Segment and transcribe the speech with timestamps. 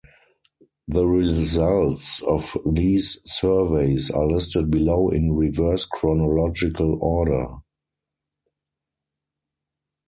[0.87, 7.45] The results of these surveys are listed below in reverse chronological order.